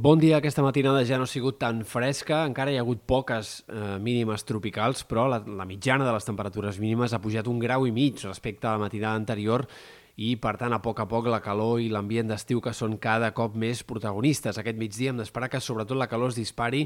[0.00, 0.36] Bon dia.
[0.36, 4.44] Aquesta matinada ja no ha sigut tan fresca, encara hi ha hagut poques eh, mínimes
[4.46, 8.22] tropicals, però la, la mitjana de les temperatures mínimes ha pujat un grau i mig
[8.22, 9.64] respecte a la matinada anterior
[10.18, 13.32] i, per tant, a poc a poc la calor i l'ambient d'estiu que són cada
[13.34, 14.58] cop més protagonistes.
[14.58, 16.84] Aquest migdia hem d'esperar que sobretot la calor es dispari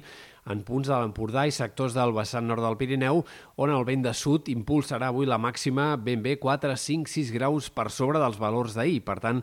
[0.52, 3.22] en punts de l'Empordà i sectors del vessant nord del Pirineu,
[3.56, 7.68] on el vent de sud impulsarà avui la màxima ben bé 4, 5, 6 graus
[7.72, 9.00] per sobre dels valors d'ahir.
[9.04, 9.40] Per tant,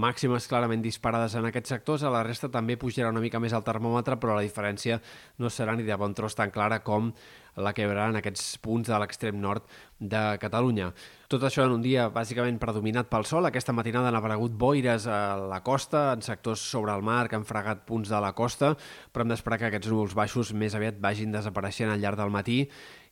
[0.00, 3.66] màximes clarament disparades en aquests sectors, a la resta també pujarà una mica més el
[3.66, 5.00] termòmetre, però la diferència
[5.38, 7.12] no serà ni de bon tros tan clara com
[7.60, 9.66] la que haurà en aquests punts de l'extrem nord
[9.98, 10.90] de Catalunya.
[11.30, 13.46] Tot això en un dia bàsicament predominat pel sol.
[13.46, 17.46] Aquesta matinada han aparegut boires a la costa, en sectors sobre el mar que han
[17.46, 18.72] fregat punts de la costa,
[19.12, 22.64] però hem d'esperar que aquests núvols baixos més aviat vagin desapareixent al llarg del matí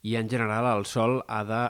[0.02, 1.62] i en general el sol ha de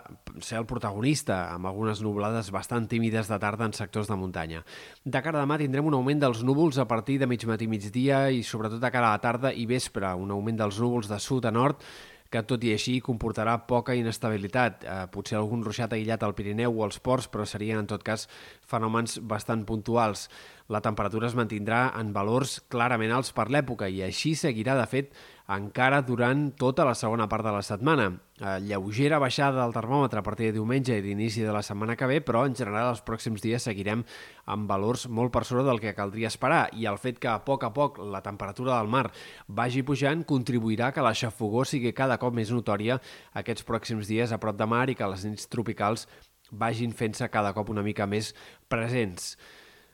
[0.44, 4.64] ser el protagonista, amb algunes nublades bastant tímides de tarda en sectors de muntanya.
[5.04, 8.28] De cara a demà tindrem un augment dels núvols a partir de mig matí migdia
[8.30, 11.48] i sobretot de cara a la tarda i vespre, un augment dels núvols de sud
[11.48, 11.82] a nord
[12.28, 14.84] que tot i així comportarà poca inestabilitat.
[14.84, 18.26] Eh, potser algun ruixat aïllat al Pirineu o als ports, però serien en tot cas
[18.68, 20.28] fenòmens bastant puntuals.
[20.68, 25.14] La temperatura es mantindrà en valors clarament alts per l'època i així seguirà, de fet,
[25.48, 28.08] encara durant tota la segona part de la setmana.
[28.38, 32.06] Eh, lleugera baixada del termòmetre a partir de diumenge i d'inici de la setmana que
[32.06, 34.04] ve, però en general els pròxims dies seguirem
[34.44, 37.64] amb valors molt per sobre del que caldria esperar i el fet que a poc
[37.64, 39.08] a poc la temperatura del mar
[39.48, 43.00] vagi pujant contribuirà que la xafogó sigui cada cop més notòria
[43.32, 46.06] aquests pròxims dies a prop de mar i que les nits tropicals
[46.52, 48.34] vagin fent-se cada cop una mica més
[48.68, 49.36] presents.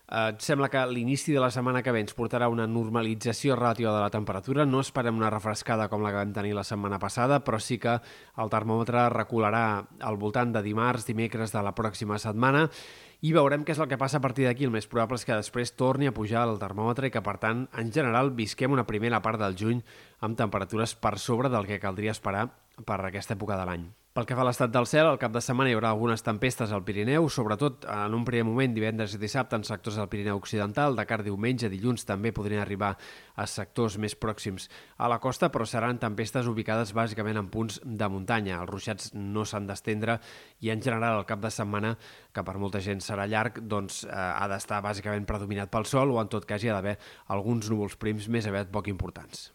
[0.06, 4.02] Eh, sembla que l'inici de la setmana que ve ens portarà una normalització relativa de
[4.02, 4.66] la temperatura.
[4.68, 7.96] No esperem una refrescada com la que vam tenir la setmana passada, però sí que
[7.96, 9.64] el termòmetre recularà
[10.04, 12.68] al voltant de dimarts, dimecres de la pròxima setmana
[13.24, 14.68] i veurem què és el que passa a partir d'aquí.
[14.68, 17.64] El més probable és que després torni a pujar el termòmetre i que, per tant,
[17.72, 19.80] en general, visquem una primera part del juny
[20.20, 22.50] amb temperatures per sobre del que caldria esperar
[22.84, 23.92] per aquesta època de l'any.
[24.14, 26.70] Pel que fa a l'estat del cel, al cap de setmana hi haurà algunes tempestes
[26.70, 30.94] al Pirineu, sobretot en un primer moment divendres i dissabte en sectors del Pirineu Occidental,
[30.94, 34.68] de car diumenge, dilluns també podrien arribar a sectors més pròxims
[35.02, 38.60] a la costa, però seran tempestes ubicades bàsicament en punts de muntanya.
[38.60, 40.20] Els ruixats no s'han d'estendre
[40.62, 41.96] i en general el cap de setmana,
[42.30, 46.22] que per molta gent serà llarg, doncs eh, ha d'estar bàsicament predominat pel sol o
[46.22, 47.00] en tot cas hi ha d'haver
[47.34, 49.48] alguns núvols prims més aviat poc importants.